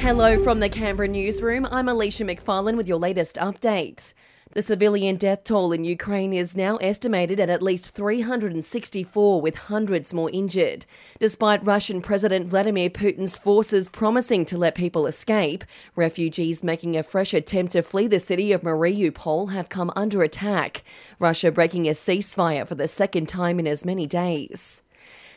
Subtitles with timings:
[0.00, 1.68] Hello from the Canberra newsroom.
[1.70, 4.14] I'm Alicia McFarlane with your latest update.
[4.54, 10.14] The civilian death toll in Ukraine is now estimated at at least 364, with hundreds
[10.14, 10.86] more injured.
[11.18, 17.34] Despite Russian President Vladimir Putin's forces promising to let people escape, refugees making a fresh
[17.34, 20.82] attempt to flee the city of Mariupol have come under attack.
[21.18, 24.80] Russia breaking a ceasefire for the second time in as many days.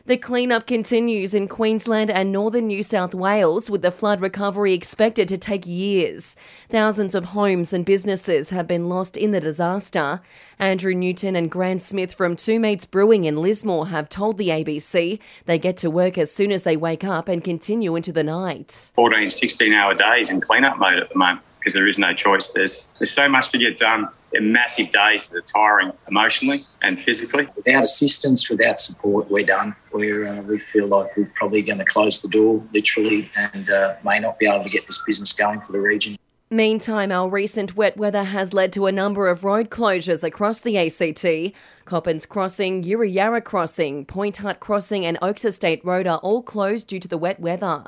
[0.05, 5.29] The cleanup continues in Queensland and northern New South Wales, with the flood recovery expected
[5.29, 6.35] to take years.
[6.67, 10.19] Thousands of homes and businesses have been lost in the disaster.
[10.59, 15.21] Andrew Newton and Grant Smith from Two Mates Brewing in Lismore have told the ABC
[15.45, 18.91] they get to work as soon as they wake up and continue into the night.
[18.95, 22.51] 14, 16 hour days in cleanup mode at the moment because there is no choice.
[22.51, 24.09] There's, there's so much to get done.
[24.33, 27.47] They're massive days that are tiring emotionally and physically.
[27.55, 29.73] Without assistance, without support, we're done.
[29.93, 33.95] We're, uh, we feel like we're probably going to close the door, literally, and uh,
[34.03, 36.17] may not be able to get this business going for the region.
[36.49, 40.77] Meantime, our recent wet weather has led to a number of road closures across the
[40.77, 41.55] ACT.
[41.85, 46.99] Coppins Crossing, Uriarra Crossing, Point Hut Crossing, and Oaks Estate Road are all closed due
[46.99, 47.85] to the wet weather.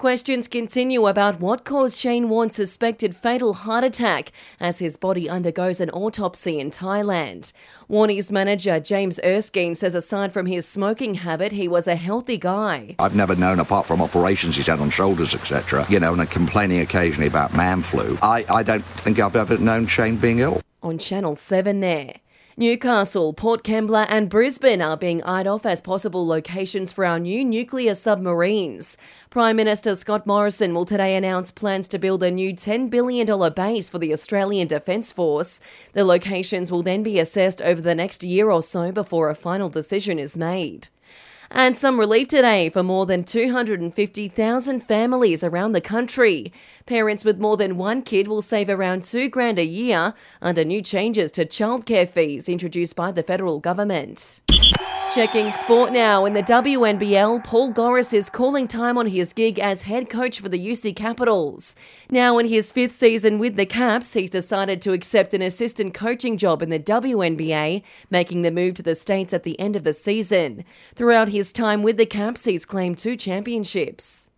[0.00, 5.78] Questions continue about what caused Shane Warne's suspected fatal heart attack as his body undergoes
[5.78, 7.52] an autopsy in Thailand.
[7.86, 12.96] Warnie's manager, James Erskine, says aside from his smoking habit, he was a healthy guy.
[12.98, 16.80] I've never known, apart from operations he's had on shoulders, etc., you know, and complaining
[16.80, 20.62] occasionally about man flu, I, I don't think I've ever known Shane being ill.
[20.82, 22.14] On Channel 7 there.
[22.56, 27.44] Newcastle, Port Kembla, and Brisbane are being eyed off as possible locations for our new
[27.44, 28.98] nuclear submarines.
[29.30, 33.88] Prime Minister Scott Morrison will today announce plans to build a new $10 billion base
[33.88, 35.60] for the Australian Defence Force.
[35.92, 39.68] The locations will then be assessed over the next year or so before a final
[39.68, 40.88] decision is made.
[41.52, 46.52] And some relief today for more than 250,000 families around the country.
[46.86, 50.80] Parents with more than one kid will save around two grand a year under new
[50.80, 54.40] changes to childcare fees introduced by the federal government.
[55.12, 59.82] Checking sport now in the WNBL, Paul Goriss is calling time on his gig as
[59.82, 61.74] head coach for the UC Capitals.
[62.12, 66.36] Now in his fifth season with the Caps, he's decided to accept an assistant coaching
[66.36, 69.94] job in the WNBA, making the move to the States at the end of the
[69.94, 70.64] season.
[70.94, 74.30] Throughout his time with the Caps, he's claimed two championships.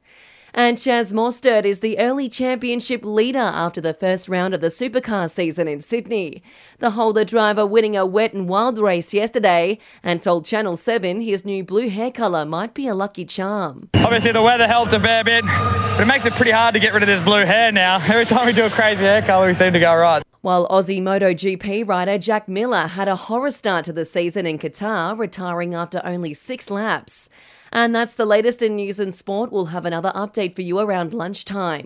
[0.55, 5.31] And Chaz Mostert is the early championship leader after the first round of the supercar
[5.31, 6.43] season in Sydney.
[6.79, 11.47] The Holden driver winning a wet and wild race yesterday and told Channel 7 his
[11.47, 13.89] new blue hair colour might be a lucky charm.
[13.95, 16.93] Obviously, the weather helped a fair bit, but it makes it pretty hard to get
[16.93, 17.97] rid of this blue hair now.
[17.97, 20.23] Every time we do a crazy hair colour, we seem to go right.
[20.43, 25.17] While Aussie MotoGP rider Jack Miller had a horror start to the season in Qatar,
[25.17, 27.29] retiring after only six laps.
[27.71, 29.53] And that's the latest in news and sport.
[29.53, 31.81] We'll have another update for you around lunchtime.